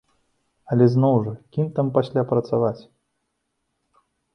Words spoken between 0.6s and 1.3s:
Але зноў